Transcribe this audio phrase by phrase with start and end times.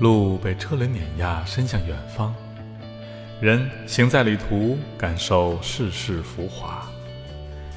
[0.00, 2.34] 路被车轮碾压，伸向远方。
[3.40, 6.86] 人行在旅途，感受世事浮华。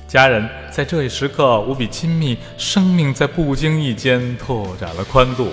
[0.08, 5.52] 家人在这一时刻无比亲密，生命在不经意间拓展了宽度。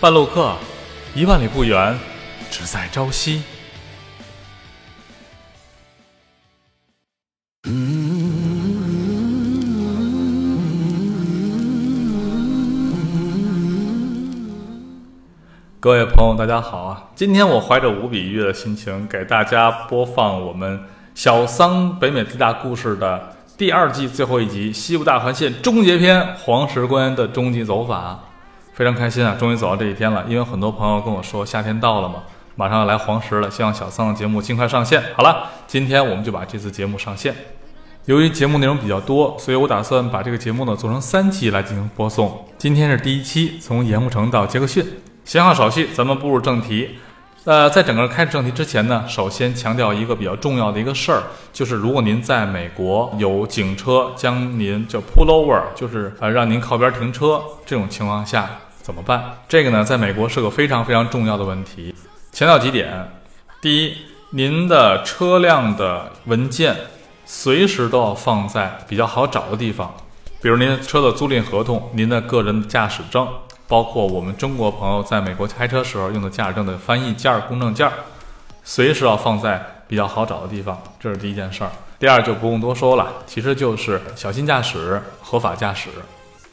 [0.00, 0.56] 半路客，
[1.14, 1.98] 一万里不远，
[2.50, 3.42] 只在朝夕。
[15.80, 17.04] 各位朋友，大家好啊！
[17.14, 20.76] 今天我怀着无比愉悦的心情，给大家播放我们
[21.14, 28.18] 《小桑北美最大故事》的第二季最后一集《西部大环线终结篇》——黄石公园的终极走法。
[28.72, 30.24] 非常开心啊，终于走到这一天了！
[30.28, 32.24] 因为很多朋友跟我说，夏天到了嘛，
[32.56, 35.00] 马上要来黄石了，希望小桑的节目尽快上线。
[35.14, 37.32] 好了，今天我们就把这次节目上线。
[38.06, 42.44] 由于节目内容比较多，所以我打算把这个节目呢做成三期来进行播送。
[42.58, 44.84] 今天是第一期，从盐湖城到杰克逊。
[45.28, 46.88] 闲话少叙，咱们步入正题。
[47.44, 58.48] 呃，在整个开始正题之前呢，首先强调一个比较重要的一个事儿，就是如果您在美国有警车将您就 pull over，就是呃让您靠边停车这种情况下
[58.80, 59.22] 怎么办？
[59.46, 61.94] 这个呢，在美国是个非常非常重要的问题。
[62.32, 63.10] 强调几点：
[63.60, 63.96] 第一，
[64.30, 66.74] 您的车辆的文件
[67.26, 69.92] 随时都要放在比较好找的地方，
[70.40, 73.28] 比如您车的租赁合同、您的个人驾驶证。
[73.68, 77.88] 包括我们中国朋友在美国开车时候用的驾驶证的翻译件、公证件，
[78.64, 81.70] 随时要放在比较好找的地方，这是第一件事儿。
[81.98, 85.90] 第二就不用多说了，其实就是小心驾驶、合法驾驶。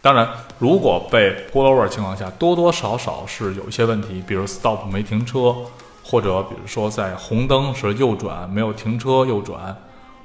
[0.02, 0.27] 当然，
[0.59, 5.55] 如果被 pull over 情况下，多多少少是有一些问题，比如 stop 没停车，
[6.03, 9.73] 或者比如说在红灯时右转没有停车右转，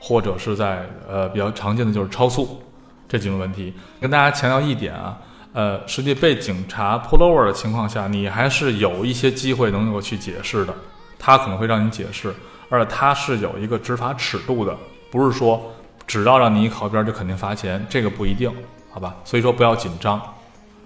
[0.01, 2.61] 或者是在呃比较常见的就是超速
[3.09, 3.73] 这几种问题。
[4.01, 5.17] 跟大家强调一点啊。
[5.53, 10.75] 呃，实际被警察 pull over 的情况下，你还是有一些机会能够去解释的。
[11.19, 12.33] 他可能会让你解释，
[12.69, 14.75] 而且他是有一个执法尺度的，
[15.11, 15.61] 不是说
[16.07, 18.51] 只要让你一靠边就肯定罚钱，这个不一定，
[18.91, 19.15] 好吧？
[19.25, 20.19] 所以说不要紧张。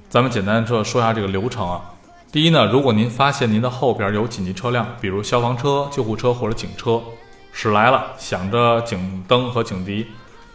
[0.09, 1.81] 咱们简单说说一下这个流程啊。
[2.33, 7.01] 第一呢，如果您发现您的后边有紧急车辆，比如消防车、救护车或者警车
[7.53, 10.07] 驶来了，响着警灯和警笛，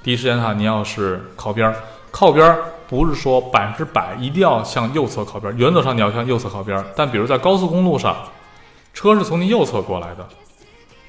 [0.04, 1.74] 第一时间的话，您要是靠边，
[2.12, 2.54] 靠边。
[2.90, 6.84] 不是说百分之百一定要向右侧靠边，原则上你要向右侧靠边。
[6.96, 8.18] 但比如在高速公路上，
[8.96, 10.28] 车是从你右侧过来的，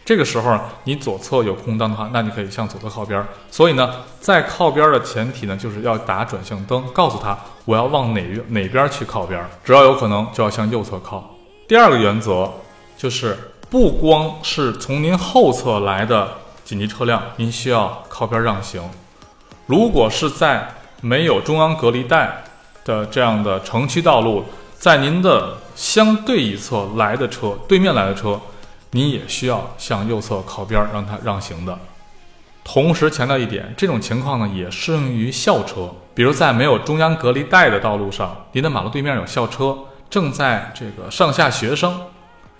[0.04, 3.24] 这个时候你左侧有空档的话，那你可以向左侧靠边。
[3.50, 11.34] 所以呢，在靠边的前提呢，就是要打转向灯，告诉他我要往哪哪边去靠边，只要有可能就要向右侧靠。
[11.66, 12.52] 第二个原则
[12.98, 16.28] 就是，不光是从您后侧来的
[16.62, 18.82] 紧急车辆，您需要靠边让行。
[19.66, 20.68] 如果是在
[21.00, 22.42] 没有中央隔离带
[22.84, 24.44] 的这样的城区道路，
[24.78, 28.40] 在您的相对一侧来的车，对面来的车，
[28.90, 31.78] 你也需要向右侧靠边，让它让行的。
[32.62, 39.76] 同时强调一点，这种情况呢也适用于校车，比如在没有中央隔离带的道路上，您的马路对面有校车
[40.08, 42.00] 正在这个上下学生，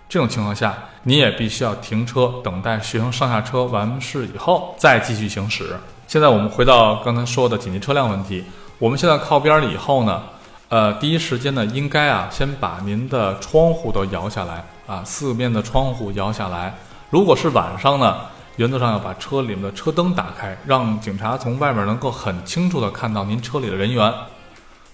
[0.09, 5.77] 这种情况下，你也必须要停车等待学生上下车完事以后再继续行驶。
[6.11, 8.45] 现在我们回到刚才说的紧急车辆问题。
[8.81, 10.21] 我们现在靠边了以后呢，
[10.69, 16.75] 呃，第一时间呢，应该啊，先把您的窗户都摇下来啊，四面的窗户摇下来。
[17.11, 18.23] 如果是晚上呢，
[18.57, 24.13] 原则上要把车里面的车灯打开，让警察从外面能够很清楚的看到您车里的人员。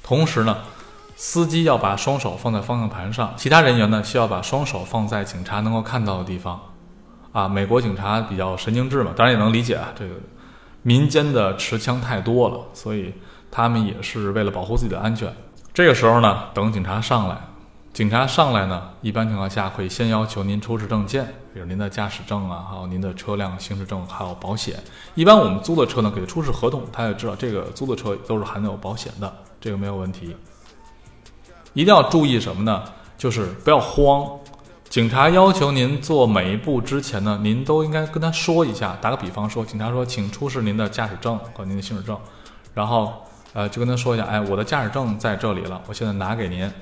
[0.03, 0.59] 同时呢，
[1.17, 6.61] 司机要把双手放在方向盘上，其他人员呢需要把双手放在警察能够看到的地方。
[7.33, 10.13] 啊，美国警察比较神经质嘛，当然也能理解啊，这个。
[10.87, 13.13] 民间的持枪太多了，所以
[13.51, 15.29] 他们也是为了保护自己的安全。
[15.75, 17.37] 这个时候呢，等警察上来，
[17.93, 24.77] 警察上来呢，一般情况下会先要求您出示证件，比如您的驾驶证啊，还有您的车辆行驶证，还有保险。
[25.17, 30.37] 一般我们租的车呢，给他出示合同，他也知道这个租的车都是含有保险的，这个没有问题。
[31.73, 32.85] 一定要注意什么呢？
[33.19, 34.25] 就是不要慌。
[34.97, 38.97] 警察要求您做每一步之前呢，您都应该跟他说一下。
[38.99, 42.19] 打个比方说，警察说，请出示您的驾驶证和您的行驶证，
[42.73, 43.13] 然后，
[43.53, 46.73] 呃，就跟他说一下，哎，我的驾驶证在这里了，我现在拿给您，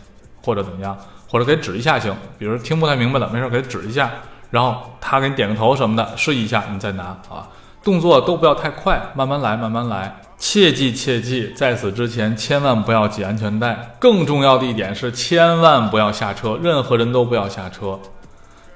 [0.45, 0.97] 或者怎么样，
[1.29, 2.17] 或者给指一下行。
[2.39, 4.09] 比如听不太明白了，没事给指一下，
[4.49, 7.49] 然后他给你点个头什么的，示意一下，你再拿啊。
[7.83, 10.21] 动作都不要太快，慢慢来，慢慢来。
[10.37, 13.97] 切记切记，在此之前千万不要系安全带。
[13.99, 17.99] 更重要的一点是，千万不要下车，任何人都不要下车。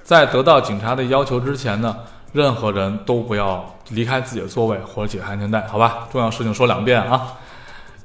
[0.03, 1.95] 在得到警察的要求之前呢，
[2.33, 6.09] 任何人都不要离开自己的座位或者解开安全带，好吧？
[6.11, 7.35] 重要事情说两遍啊。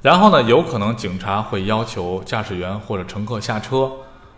[0.02, 3.90] 然后呢，有可能警察会要求驾驶员或者乘客下车，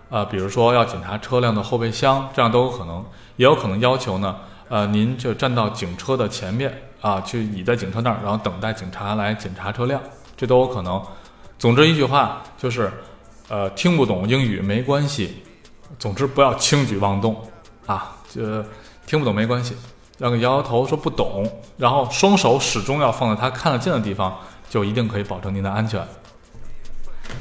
[0.10, 3.04] 呃，比如说要检查车辆的后备箱，这样都有可能，
[3.38, 4.36] 也有可能要求呢，
[4.70, 10.02] 呃，您就站到警车的前面啊，去倚在警车那儿，然后等待警察来检查车辆，
[10.36, 11.02] 这都有可能。
[11.58, 12.92] 总之一句话就是，
[13.48, 15.44] 呃，听不懂英语没关系，
[15.98, 17.36] 总之不要轻举妄动
[17.86, 18.66] 啊，这
[19.06, 19.76] 听不懂没关系，
[20.18, 24.38] 让个摇摇头说不懂，然后双手始终要放在他看得见的地方，
[24.70, 26.06] 就一定可以保证您的安全。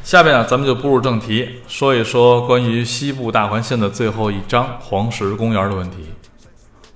[0.03, 6.14] 下面呢，咱们就步入正题，说一说关于西部大环线的最后一章黄石公园的问题。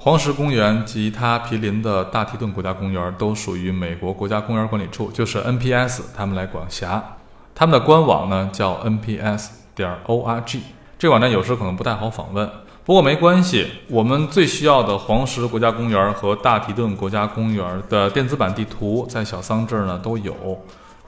[0.01, 7.17] 黄石公园及它毗邻的大提顿国家公园都属于美国国家公园管理处，就是 NPS，他们来管辖。
[7.53, 10.61] 他们的官网呢叫 NPS 点 org，
[10.97, 12.49] 这网站有时可能不太好访问，
[12.85, 20.33] 不过没关系，我们最需要的黄石国家公园和大提顿国家公园的电子版地图在小桑这儿呢都有。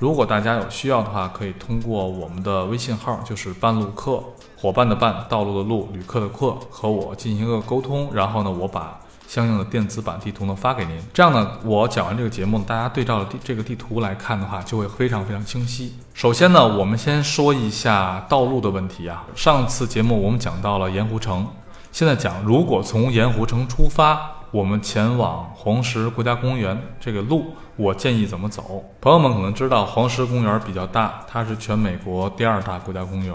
[0.00, 4.19] 如果大家有需要的话，可以通过我们的微信号，就是半路客
[4.56, 8.08] 伙伴的伴，道路的路，旅客的客，和我进行一个沟通。
[8.14, 8.99] 然后呢，我把
[9.29, 10.99] 相应的电子版地图呢发给您。
[11.12, 15.94] 这样呢，我讲完这个节目，大家对照地这个地图来看的话，就会非常非常清晰。
[16.14, 19.26] 首先呢，我们先说一下道路的问题啊。
[19.35, 21.47] 上次节目我们讲到了盐湖城，
[21.93, 24.39] 现在讲如果从盐湖城出发。
[24.52, 28.85] 我们前往黄石国家公园这个路，我建议怎么走？
[29.00, 33.35] 朋友们可能知道，黄石公园比较大，它是全美国第二大国家公园，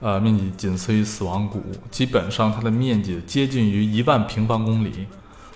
[0.00, 1.62] 呃，面积仅次于死亡谷，
[1.92, 5.06] 基本上它的面积接近于一万平方公里。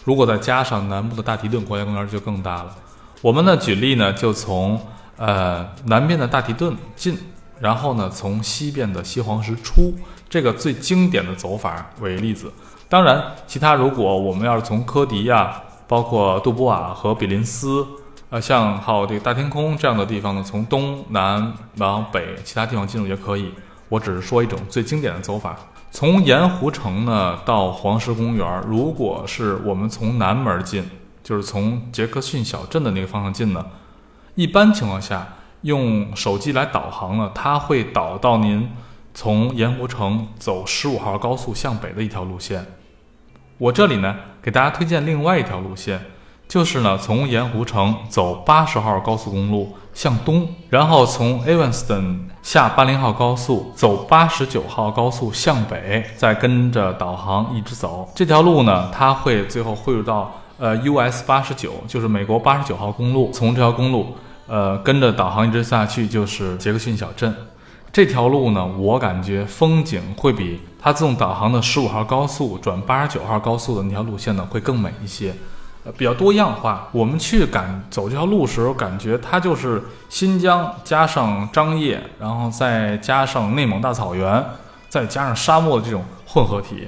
[0.05, 2.73] 如果再加上南部的大提顿国家公园，就更大了。
[3.21, 4.81] 我们呢，举例呢，就从
[5.17, 7.19] 呃南边的大提顿进，
[7.59, 9.93] 然后呢，从西边的西黄石出，
[10.29, 12.53] 这个最经典的走法为例子。
[12.89, 17.85] 当然，其他如果我们要是从科迪呀，包括杜波瓦和比林斯，
[18.31, 23.53] 呃，像还有这个大天空这样的地方呢，从东南往北其他地方进入也可以。
[23.89, 25.57] 我只是说一种最经典的走法。
[25.91, 30.89] 从盐湖城呢到黄石公园，如果是我们从南门进，
[31.25, 33.67] 就是从杰克逊小镇的那个方向进呢，
[34.37, 35.27] 一般情况下
[35.63, 38.71] 用手机来导航呢，它会导到您。
[39.17, 42.67] 从盐湖城走十五号高速向北的一条路线，
[43.57, 45.99] 我这里呢给大家推荐另外一条路线，
[46.47, 58.13] 就是呢从盐湖城走八十号高速公路向东，然后从 Evanston 下八零号高速走八十九号高速向北，再跟着导航一直走。
[58.15, 63.31] 这条路呢，它会最后汇入到呃 US 八十九，就是美国八十九号公路。
[63.33, 64.15] 从这条公路
[64.47, 67.35] 呃跟着导航一直下去，就是杰克逊小镇。
[67.93, 75.35] 这条路呢，我感觉风景会比它自动导航的十五号高速转八十九号高速的那条路线呢会更美一些，
[75.85, 76.89] 呃，比较多样化。
[76.93, 84.45] 我们去赶走这条路时候，感觉它就是新疆加上张掖，然后再加上内蒙大草原，
[84.91, 86.87] 再加上沙漠的这种混合体。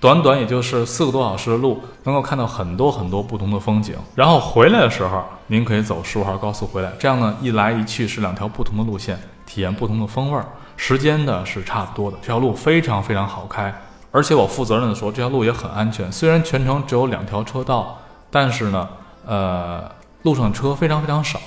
[0.00, 3.94] 短短也就是四个多小时的路，能够看到很多很多不同的风景。
[4.14, 9.18] 然后回来的时候，您可以走十五号高速回来，这样呢，一来一去是两条不同的路线。
[9.52, 12.16] 体验不同的风味儿，时间呢是差不多的。
[12.22, 13.74] 这条路非常非常好开，
[14.12, 16.10] 而且我负责任的说，这条路也很安全。
[16.12, 17.98] 虽然全程只有两条车道，
[18.30, 18.88] 但是呢，
[19.26, 19.90] 呃，
[20.22, 21.40] 路上车非常非常少，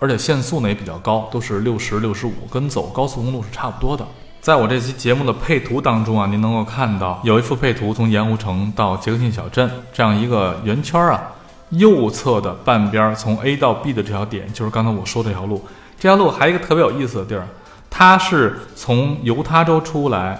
[0.00, 4.04] 而且限速呢也比较高，都是六十六十五，跟走高速公路是差不多的。
[4.40, 11.22] 在我这期节目的配图当中啊，您能够看到有一幅配图，从盐湖城到杰克逊小镇这样一个圆圈啊，
[11.70, 15.64] 右侧的半边从 A 到 B 的这条点，就是刚才我说这条路。
[15.98, 17.46] 这条路还有一个特别有意思的地儿，
[17.88, 20.38] 它是从犹他州出来，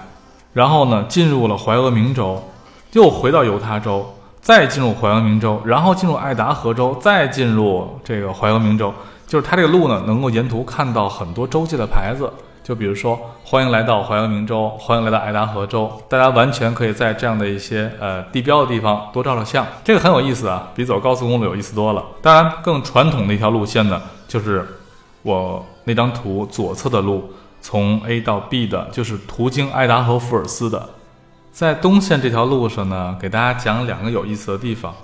[0.53, 2.43] 然后呢进入了怀俄明州，
[2.91, 8.93] 又回到犹他州，再进入怀俄明州，然后进入爱达荷州，再进入这个怀俄明州。
[9.25, 12.31] 就是它这个路呢，能够沿途看到很多州界的牌子，
[12.63, 22.03] 就比如说欢迎来到怀俄明州，欢迎来到爱达荷州，大家完全可以在这样的一些呃地标的地方多照照相，这个很有意思啊，比走高速公路有意思多了。
[22.21, 24.76] 当然，更传统的一条路线呢，就是。
[25.27, 27.29] 我那张图左侧的路，
[27.59, 30.87] 从 A 到 B 的，就是途经爱达荷福尔斯的。
[31.51, 34.95] 在东线这条路上呢，给大家讲两个有意思的地方。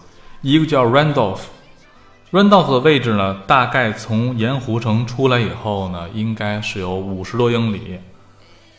[0.41, 7.99] 一个叫 Randolph，Randolph 的位置呢，大概从盐湖城出来以后呢，应该是有五十多英里。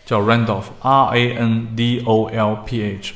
[0.06, 3.12] 叫 Randolph，R-A-N-D-O-L-P-H。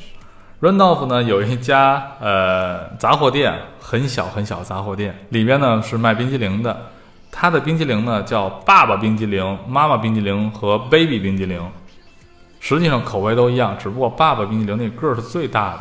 [0.61, 6.91] Randolph 呢有一家呃杂货店，很小很小的杂货店，里边呢是卖冰激凌的。
[7.31, 11.61] 它的冰激凌呢叫爸爸冰激凌、妈妈冰激凌和 baby 冰激凌，
[12.59, 15.79] 实际上口味都一样，只不过爸爸冰激凌那个儿是最大的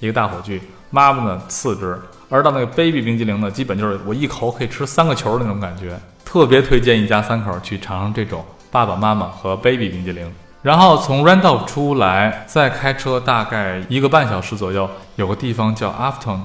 [0.00, 10.30] 一个大火炬，妈妈呢次之，而到那个 baby 冰激凌呢，基本就是我一口可以吃三个球的那种感觉，特别推荐一家三口去尝尝这种爸爸妈妈和 baby 冰激凌。
[10.62, 16.40] 然后从 Randolph 出来，再开车大概一个半小时左右，有个地方叫 Afton，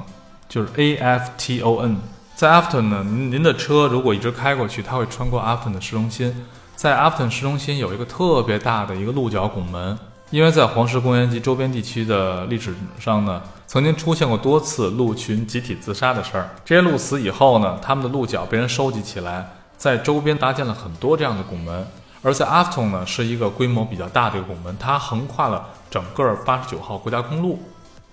[0.48, 1.98] 就是 A F T O N。
[2.36, 6.46] 在 Afton 呢，您的车如果一直开过去，它会穿过 Afton 的市中心。
[6.76, 9.98] 在 Afton 市中心有一个特别大的一个鹿角拱门，
[10.32, 16.50] 因为在黄石公园及周边地区的历史上呢，曾经出现过多次鹿群集体自杀的事儿。
[16.66, 21.88] 这些鹿死以后呢，它们的鹿角被人收集起来，在周边搭建了很多这样的拱门。
[22.22, 27.58] 而在 Afton 呢，是一个规模比较大的一个拱门，它横跨了整个八十九号国家公路，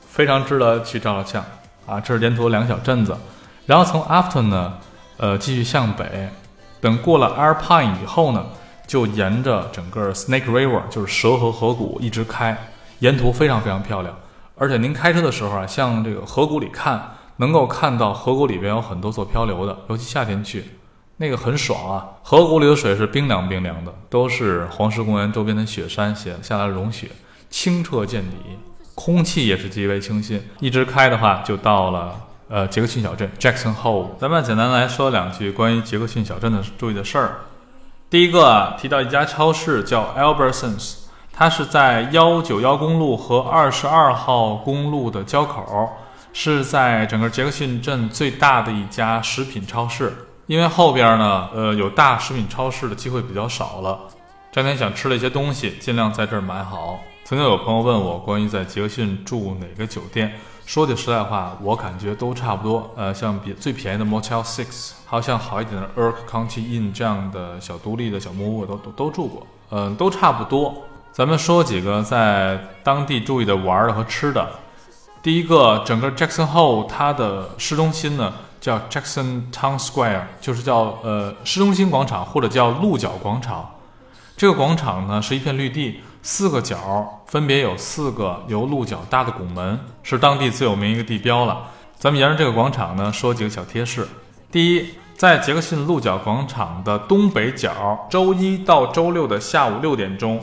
[0.06, 1.44] 非常值得去照照相
[1.86, 1.98] 啊！
[1.98, 3.16] 这是沿途两个小镇子，
[3.66, 4.74] 然后从 Afton 呢，
[5.16, 6.28] 呃，继续向北，
[6.80, 8.44] 等过了 Alpine 以后呢，
[8.86, 12.56] 就沿着整个 Snake River，就是蛇河河谷一直开，
[12.98, 14.14] 沿途非常非常漂亮。
[14.56, 20.64] 而且您开车的时候啊，向这个河谷里看，能够看到河谷里边有很多座漂流的，尤其夏天去。
[21.18, 22.04] 那个很爽啊！
[22.24, 27.08] 河谷里的水是冰凉冰凉的，都是黄石公园周边的雪山写下来的融雪，
[27.48, 28.36] 清澈见底，
[28.96, 30.42] 空气也是极为清新。
[30.58, 34.08] 一直开的话，就到了呃杰克逊小镇 Jackson Hole。
[34.18, 37.40] 咱们简单来说两句关于杰克逊小镇的注意的事儿。
[38.10, 40.96] 第一个啊，提到一家超市叫 Albertsons，
[41.32, 45.90] 它是在幺九幺公路和二十二号公路的交口，
[46.32, 50.12] 是在整个杰克逊镇最大的一家食品超市。
[50.46, 53.98] 因为后边呢，呃，有大食品超市的机会比较少了。
[54.50, 57.00] 这天想吃了一些东西，尽量在这儿买好。
[57.24, 60.34] 曾经有朋友问我关于在杰克逊住哪个酒店，
[60.64, 62.90] 说句实在话，我感觉都差不多。
[62.96, 69.46] 呃，像比最便宜的 Motel Six，还有像好一点的 Erk County Inn 这样的小独立的小木屋，都都都住过。
[69.70, 70.84] 嗯，都差不多。
[71.12, 74.48] 咱们说几个在当地注意的玩的和吃的。
[75.22, 78.32] 第一个，整个 Jackson Hole 它的市中心呢。
[78.62, 83.68] 叫 Jackson Town Square，就是叫呃市中心广场或者叫鹿角广场。
[84.36, 91.66] 这个广场呢是一片绿地，四个角分别有四个由鹿角搭的拱门，是当地最有名一个地标了。
[91.98, 94.06] 咱们沿着这个广场呢说几个小贴士。
[94.50, 100.40] 第一，在杰克逊鹿角广场的东北角，周一到周六的下午六点钟，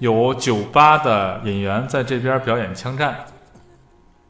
[0.00, 3.16] 有酒吧的演员在这边表演枪战，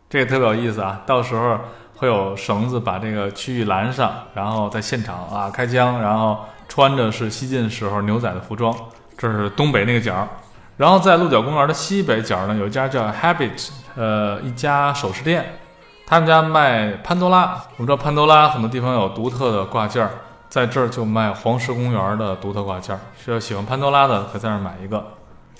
[0.08, 1.58] 这个特别有意思啊，到时候。
[1.96, 8.76] 会有绳子把这个区域拦上，然后在现场啊开枪，然后穿着是西晋时候牛仔的服装，
[9.16, 10.28] 这是东北那个角。
[10.76, 15.58] 然后在鹿角公园的西北角呢，有一家叫 Habit，呃，一家首饰店，
[16.06, 17.60] 他们家卖潘多拉。
[17.76, 20.08] 我们知道潘多拉很多地方有独特的挂件，
[20.48, 25.04] 在这儿就卖黄石公园的独特挂件，需要喜欢潘多拉的可以在那儿买一个。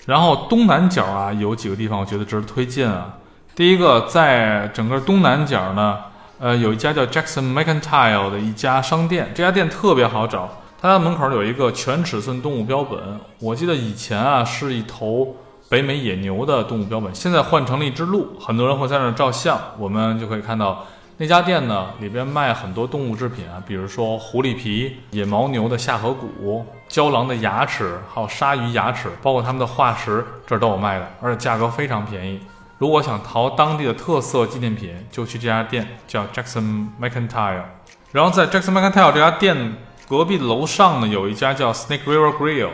[0.05, 3.13] 然后东南角啊，有几个地方我觉得值得推荐啊。
[3.55, 5.97] 第一个，在整个东南角呢。
[6.37, 10.49] 呃，有一家叫 Jackson Mercantile 的一家商店，这家店特别好找。
[10.85, 12.99] 它家门口有一个全尺寸动物标本，
[13.39, 15.35] 我记得以前啊是一头
[15.67, 18.37] 北美野牛的动物标本，现在换成了一只鹿。
[18.39, 20.85] 很多人会在那照相，我们就可以看到
[21.17, 32.39] 那家店呢里边卖很多动物制品啊，比如说狐狸皮、野牦牛的下颌骨、郊狼的牙齿，还有鲨鱼牙齿，包括他们的化石，这都有卖的，而且价格非常便宜。
[32.77, 37.63] 如果想淘当地的特色纪念品，就去这家店，叫 Jackson Mercantile。
[38.11, 39.73] 然后在 Jackson Mercantile 这家店
[40.07, 42.69] 隔壁楼上呢，有一家叫 Snake River Grill。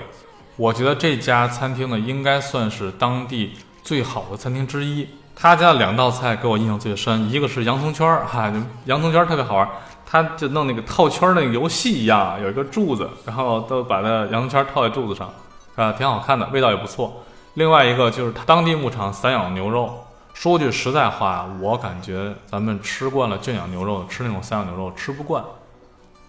[0.57, 5.07] 我觉得这家餐厅呢，应该算是当地最好的餐厅之一。
[5.33, 8.51] 他家的两道菜给我印象最深，一个是洋葱圈儿， 哈，
[8.83, 9.67] 洋葱圈儿特别好玩，
[10.05, 15.33] 他就弄那个套圈儿那个游戏一样，有一个柱子，然后都把那洋葱圈套在柱子上，
[15.77, 17.23] 啊，挺好看的，味道也不错。
[17.53, 19.97] 另外一个就是当地牧场散养牛肉。
[20.33, 25.43] 说句实在话，我感觉咱们吃惯了圈养牛肉，吃那种散养牛肉吃不惯。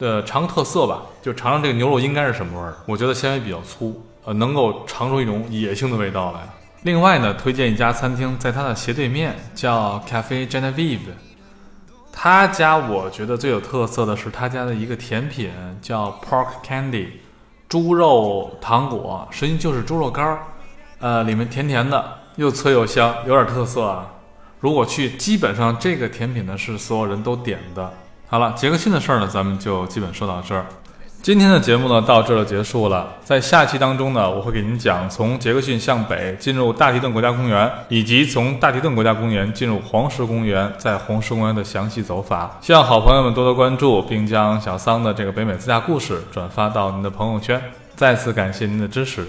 [0.02, 2.75] 呃尝特色吧，就尝尝这个牛肉应该是什么味儿。
[2.87, 6.40] 我觉得纤维比较粗，呃，能够尝出一种野性的味道来。
[6.82, 10.99] 另外呢，推荐一家餐厅，在它的斜对面叫 Cafe Genevieve。
[12.12, 17.06] 他家我觉得最有特色的是他家的一个甜品，叫 Pork Candy，
[17.68, 20.40] 猪肉糖果，实际就是猪肉干儿。
[20.99, 24.09] 呃，里面甜甜的，又脆又香，有点特色啊。
[24.59, 27.92] 如果去，基本上这个甜品呢是所有人都点的。
[28.32, 30.64] 好了，杰克逊的事儿呢，咱们就基本说到这儿。
[31.20, 33.06] 今天的节目呢到这儿就结束了。
[33.22, 42.56] 在下期当中呢，我会给您讲从杰克逊向北进入大提顿国家公园，以及从大提顿国家公园进入黄石公园，在黄石公园的详细走法。
[42.62, 47.62] 希望好朋友们多多关注，并将小桑的这个北美自驾故事转发到您的朋友圈。
[47.94, 49.26] 再次感谢您的支持。